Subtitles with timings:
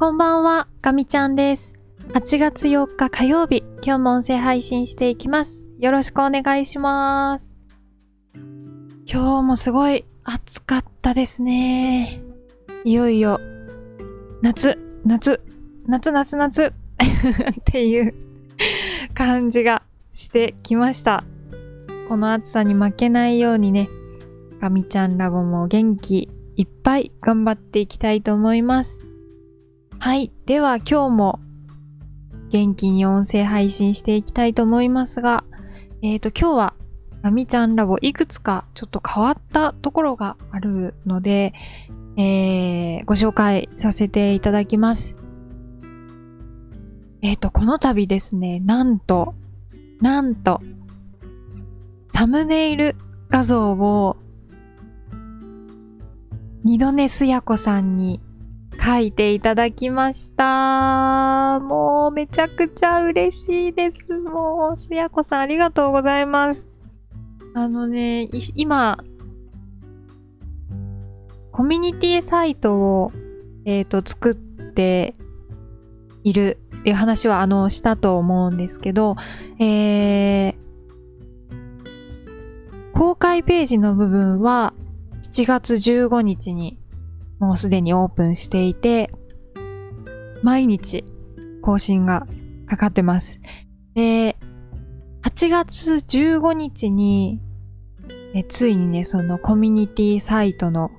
[0.00, 1.74] こんばんは、ガミちゃんです。
[2.14, 5.66] 8月4日火曜日、今日も音声配信していきます。
[5.78, 7.54] よろしくお願いします。
[9.04, 12.22] 今日もすごい暑かったですね。
[12.82, 13.40] いよいよ、
[14.40, 15.42] 夏、夏、
[15.86, 16.72] 夏、夏、夏 っ
[17.66, 18.14] ていう
[19.12, 19.82] 感じが
[20.14, 21.24] してきました。
[22.08, 23.90] この暑さに負けないようにね、
[24.62, 29.09] ガミちゃんラボも元気いっぱい頑張っていきたいと思います。
[30.02, 30.32] はい。
[30.46, 31.40] では今日も
[32.48, 35.44] 元気に音声配信していきたいと思いますが、
[36.00, 36.74] えっ、と今日は
[37.22, 41.52] ガミちゃんラボいくつかちょっと変わったところがあるので、
[42.16, 45.16] えー、ご紹介させていただきます。
[47.20, 49.34] えっ、と、この度ですね、なんと、
[50.00, 50.62] なんと、
[52.14, 52.96] サムネイル
[53.28, 54.16] 画像を
[56.64, 58.22] 二度寝すやこさんに
[58.82, 61.60] 書いていただきました。
[61.60, 64.14] もうめちゃくちゃ嬉しいです。
[64.14, 66.66] もう、すやこさんありがとうございます。
[67.54, 68.98] あのね、今、
[71.52, 73.12] コミュニティサイトを、
[73.66, 75.14] えっ、と、作って
[76.24, 79.16] いるっていう話は、あの、したと思うんですけど、
[79.58, 80.54] えー、
[82.94, 84.72] 公開ページの部分は、
[85.32, 86.79] 7月15日に
[87.40, 89.10] もうすでにオープンしていて、
[90.42, 91.04] 毎日
[91.62, 92.26] 更新が
[92.66, 93.40] かかってます。
[93.94, 94.36] で、
[95.22, 97.40] 8月15日に、
[98.34, 100.90] えついにね、そのコミュニティサイトの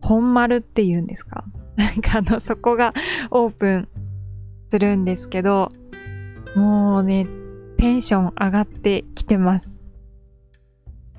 [0.00, 1.44] 本丸っていうんですか？
[1.76, 2.92] なんかあの、そこが
[3.30, 3.88] オープン
[4.70, 5.70] するんですけど、
[6.56, 7.26] もうね、
[7.76, 9.80] テンション上がってきてます。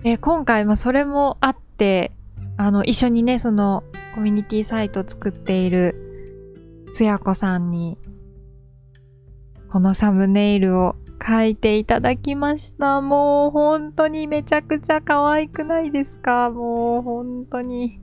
[0.03, 2.11] で、今回、まあそれもあって、
[2.57, 5.95] あの、一緒にね、その、コミュニティサイト作っている、
[6.93, 7.97] つやこさんに、
[9.69, 13.01] このサムネイルを書いていただきました。
[13.01, 16.49] もう、本当にめちゃくちゃ可愛くないですか？
[16.49, 17.99] もう、本当に。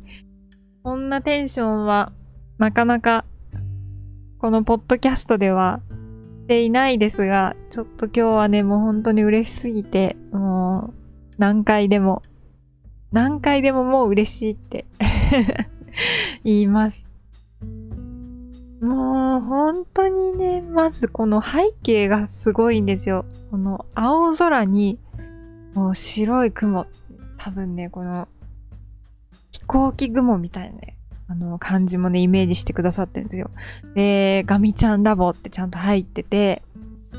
[0.83, 2.13] こんなテンションは、
[2.59, 3.25] なかなか、
[4.39, 5.81] このポッドキャストでは、
[6.43, 10.95] していないですが、ちょっと今日はね、もう本当に嬉しすぎて、もう、
[11.39, 12.23] 何回でも
[13.13, 14.87] 何回でももう嬉しいって
[16.45, 17.07] 言います。
[18.81, 23.25] もう本当にね、まずこの背景がすごいんですよ。
[23.51, 24.99] この青空に
[25.75, 26.87] もう白い雲。
[27.37, 28.29] 多分ね、この
[29.53, 30.97] 飛行機雲みたいなね、
[31.29, 33.51] あの感じもね、イメージしてくださってるんですよ。
[33.95, 36.63] で、ガミちゃんラボってちゃんと入ってて、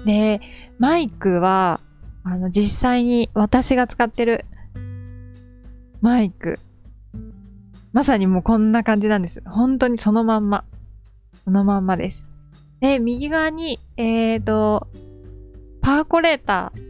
[0.05, 0.41] で、
[0.79, 1.79] マイクは、
[2.23, 4.45] あの、実際に私が使ってる
[6.03, 6.59] マイク。
[7.93, 9.41] まさにもうこんな感じなんです。
[9.45, 10.65] 本当にそのまんま。
[11.45, 12.25] そのまんまです。
[12.81, 14.85] で、右側に、えーと、
[15.79, 16.81] パーコレーター。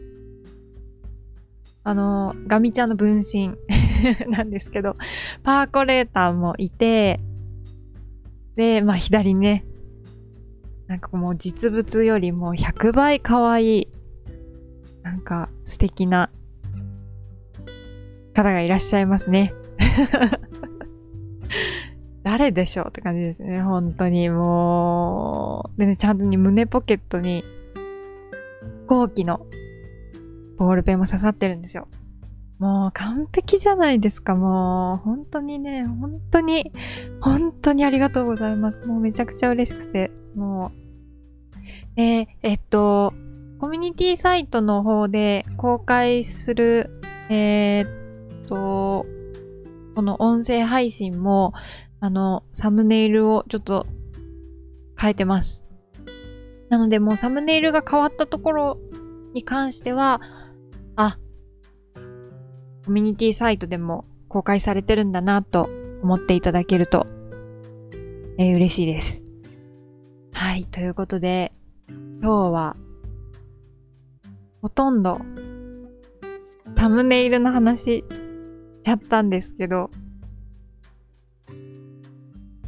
[1.84, 3.54] あの、ガミちゃんの分身
[4.26, 4.96] なんですけど、
[5.44, 7.20] パーコレーターもいて、
[8.56, 9.64] で、まあ左ね、
[10.88, 13.88] なんかもう実物よりも100倍可愛い、
[15.04, 16.30] なんか素敵な
[18.34, 19.54] 方がいらっしゃいますね。
[22.22, 23.62] 誰でしょうって感じですね。
[23.62, 25.78] 本当にもう。
[25.78, 27.44] でね、ちゃんとに胸ポケットに
[28.82, 29.46] 飛行機の
[30.56, 31.86] ボールペンも刺さってるんですよ。
[32.58, 34.34] もう完璧じゃないですか。
[34.34, 36.72] もう本当にね、本当に、
[37.20, 38.86] 本当にありがとうございます。
[38.86, 42.00] もうめちゃくちゃ嬉しくて、もう。
[42.00, 43.12] ええっと、
[43.58, 48.03] コミュニティサイトの方で公開する、えー、
[48.46, 49.06] と、
[49.94, 51.52] この音声配信も、
[52.00, 53.86] あの、サムネイルをちょっと
[54.98, 55.64] 変えてます。
[56.68, 58.78] なのでもうサムネイルが変わったところ
[59.32, 60.20] に関しては、
[60.96, 61.18] あ、
[62.84, 65.68] コミュニティサイトでも公開されてるんだなと
[66.02, 67.06] 思っていただけると、
[68.38, 69.22] えー嬉しいです。
[70.32, 71.52] はい、ということで、
[71.88, 72.76] 今日は、
[74.60, 75.20] ほとんど
[76.76, 78.04] サムネイルの話
[78.84, 79.90] ちゃったんですけど、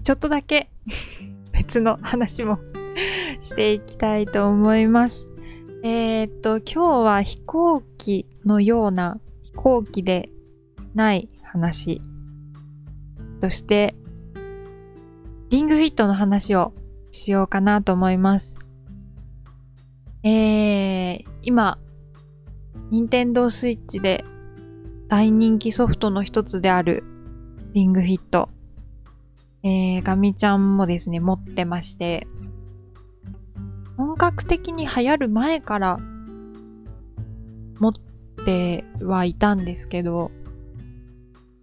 [0.03, 0.71] ちょっとだけ
[1.53, 2.59] 別の話も
[3.41, 5.27] していきたいと思います。
[5.83, 10.31] えーっと、今日は飛行機のような飛行機で
[10.95, 12.01] ない話
[13.41, 13.95] として、
[15.51, 16.73] リングフィットの話を
[17.11, 18.59] しようかなと思います。
[20.23, 21.79] えー、今、
[22.91, 24.25] 任天堂スイッチで
[25.09, 27.05] 大人気ソフトの一つである
[27.73, 28.49] リングフィット。
[29.63, 32.27] えー、ガミちゃんもですね、持ってまして、
[33.97, 35.99] 本格的に流行る前から
[37.79, 37.93] 持っ
[38.45, 40.31] てはいたんですけど、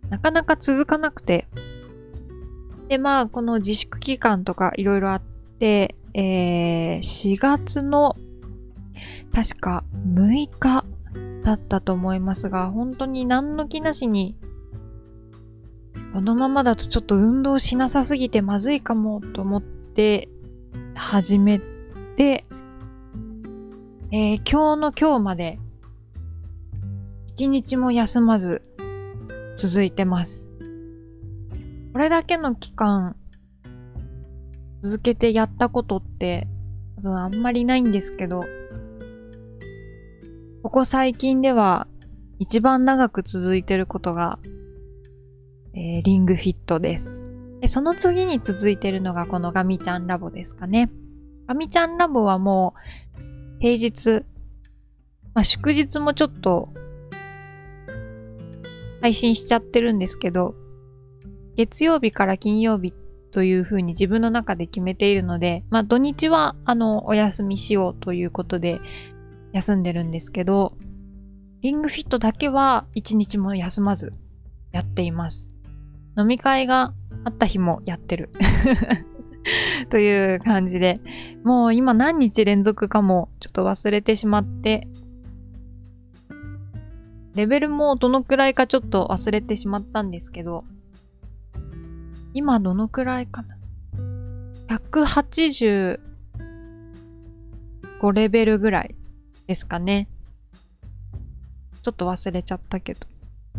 [0.10, 1.48] なかなか続かなくて。
[2.88, 5.22] で、まあ、この自粛期間とかいろいろあっ
[5.60, 8.16] て、えー、4月の
[9.34, 10.86] 確か6日
[11.44, 14.38] だったと思いますが、本当に何の気なしに、
[16.13, 20.30] このままだとちょっと運動しなさすぎてまずいかもと思って
[20.94, 21.60] 始め
[22.18, 22.45] て、
[24.12, 25.60] えー今日の今日まで
[27.30, 28.62] 一日も休まず
[29.57, 30.48] 続いてます。
[31.94, 33.16] これだけの期間
[34.84, 36.48] 続けてやったことって
[36.98, 38.46] 多分あんまりないんですけど、
[40.63, 41.88] ここ最近では
[42.39, 44.39] 一番長く続いてることが、
[45.74, 47.25] えーリングフィットです。
[47.60, 50.89] で、その次に続いてるのがこのガミちゃんラボですかね。
[51.48, 52.75] ガミちゃんラボはも
[53.18, 54.25] う平日、
[55.33, 56.69] まあ祝日もちょっと
[59.01, 60.56] 配信しちゃってるんですけど、
[61.57, 62.94] 月曜日から金曜日
[63.31, 68.80] という風に自分の中で決めているので、まあ土日はあのお休みしようということで
[69.53, 70.73] 休んでるんですけど、
[71.61, 74.13] リングフィットだけは一日も休まず
[74.73, 75.50] やっています。
[76.17, 78.31] 飲み会があった日もやってる。
[79.89, 81.00] という感じで、
[81.44, 84.88] もう今何日連続かもちょっと忘れてしまって、
[87.35, 90.63] レベルもどのくらいかちょっと忘れてしまったんですけど、
[92.33, 93.57] 今どのくらいかな
[94.67, 96.00] ?185
[98.13, 98.95] レベルぐらい
[99.48, 100.07] ですかね。
[101.81, 103.07] ちょっと忘れちゃったけど。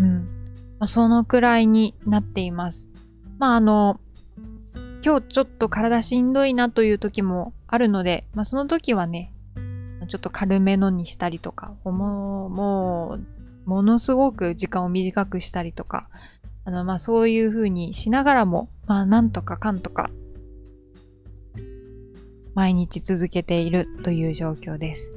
[0.00, 0.44] うん。
[0.78, 2.88] まあ、そのくらいになっています。
[3.38, 4.00] まああの、
[5.04, 9.32] 今日ちょっと体しんどいなという時もあるので、まあその時はね、
[10.08, 13.18] ちょっと軽めのにしたりとか、もう、も
[13.66, 16.08] う、ものすごく時間を短くしたりとか、
[16.64, 20.10] あの、まあそういう風にしながらも、まあなんとかかんとか、
[22.54, 25.10] 毎日続けているという状況です。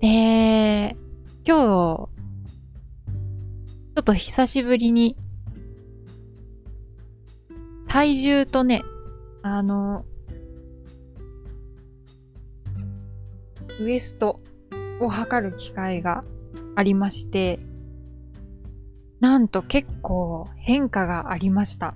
[0.00, 0.96] で、
[1.44, 2.08] 今日、ちょ
[4.00, 5.16] っと久しぶりに、
[7.88, 8.82] 体重とね、
[9.42, 10.04] あの、
[13.80, 14.40] ウエスト
[15.00, 16.22] を測る機会が
[16.74, 17.58] ありまして、
[19.20, 21.94] なんと結構変化がありました。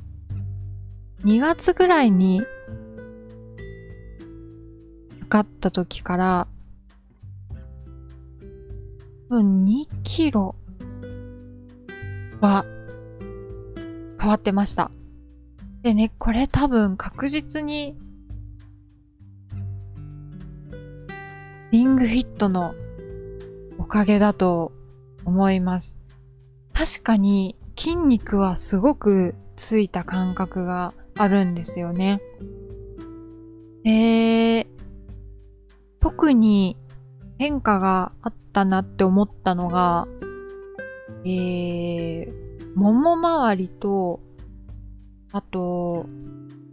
[1.24, 2.40] 2月ぐらいに
[5.20, 6.48] 測った時から、
[9.30, 10.56] 分2キロ
[12.40, 12.64] は
[14.18, 14.90] 変わってました。
[15.82, 17.96] でね、これ多分確実に
[21.70, 22.74] リングフィットの
[23.78, 24.72] おかげだと
[25.24, 25.96] 思います。
[26.72, 32.20] 確かに筋肉はすごくついた感覚があるんですよね。
[33.84, 34.66] で、
[36.00, 36.76] 特に
[37.38, 40.06] 変化があったたなって思ったのが、
[41.24, 44.20] えー、もも周りと、
[45.32, 46.06] あと、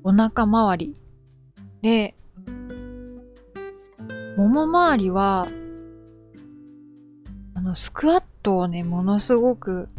[0.03, 0.95] お腹周り。
[1.81, 2.15] で、
[4.37, 5.47] もも周りは、
[7.55, 9.89] あの、スクワットをね、ものすごく、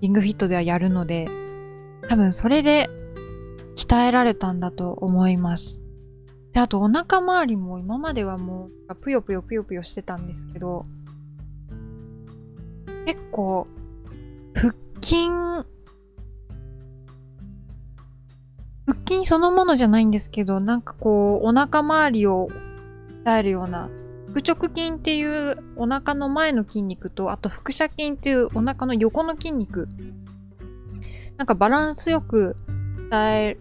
[0.00, 1.28] リングフィットではやるので、
[2.08, 2.88] 多分それで
[3.76, 5.80] 鍛えられたんだと思います。
[6.58, 10.86] で、あとお腹周りも今まではもう、ぷよぷよぷよぷよしてたんですけど、
[13.06, 13.68] 結構、
[14.56, 15.28] 腹筋、
[18.86, 22.48] 腹筋そのものじゃないんですけど、なんかこう、お腹周りを
[23.24, 23.88] 鍛えるような、
[24.34, 29.86] 腹直筋っていうお腹の前の筋肉と、あと腹斜筋っていうお腹の横の筋肉。
[31.36, 32.56] なんかバランスよく
[33.12, 33.58] 鍛え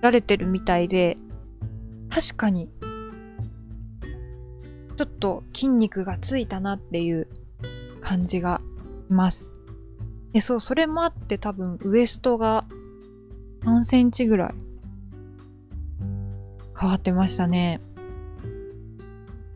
[0.00, 1.16] られてるみたいで、
[2.10, 2.68] 確かに、
[4.96, 7.28] ちょっと筋肉がついたなっていう
[8.00, 8.70] 感じがし
[9.12, 9.52] ます。
[10.32, 12.64] で、そう、それもあって多分ウエストが
[13.64, 14.54] 3センチぐらい
[16.78, 17.80] 変わってましたね。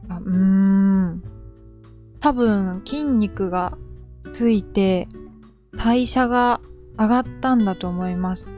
[0.09, 1.23] あうーん。
[2.21, 3.77] 多分筋肉が
[4.33, 5.09] ついて
[5.77, 6.61] 代謝が
[6.99, 8.53] 上がったんだと思います。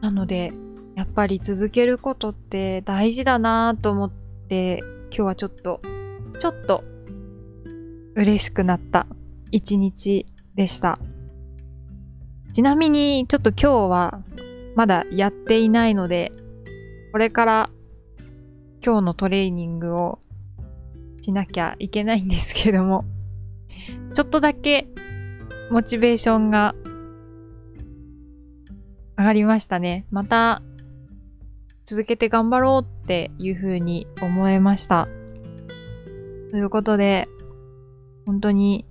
[0.00, 0.52] なので、
[0.98, 5.80] やっぱり続けることって大事だなぁと思って、今日はちょっと、
[6.40, 6.82] ちょっと
[8.16, 9.06] 嬉しくなった
[9.52, 10.26] 一日
[10.56, 10.98] でした。
[12.52, 14.24] ちなみに、ちょっと今日は、
[14.74, 16.32] まだやっていないので、
[17.12, 17.70] これから
[18.84, 20.18] 今日のトレーニングを
[21.22, 23.04] しなきゃいけないんですけども、
[24.14, 24.88] ちょっとだけ
[25.70, 26.74] モチベーションが
[29.16, 30.06] 上がりましたね。
[30.10, 30.60] また
[31.88, 35.08] 続けて頑張ろうっていうふうに思えました。
[36.50, 37.26] ということで、
[38.26, 38.84] 本当に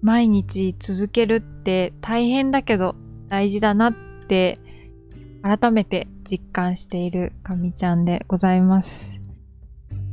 [0.00, 2.96] 毎日続けるって大変だけど
[3.28, 3.94] 大事だなっ
[4.26, 4.58] て
[5.42, 9.20] 改めて実感しているかみちゃんでございます。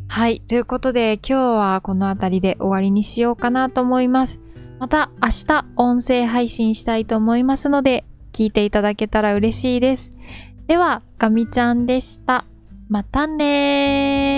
[0.09, 0.41] はい。
[0.41, 4.41] ということで今日はこの辺りで終わりにしようかなと思います。
[4.79, 8.03] また明日音声配信したいと思いますので
[8.37, 10.11] 聞いていただけたら嬉しいです。
[10.67, 12.45] では、かみちゃんでした。
[12.87, 14.36] またねー。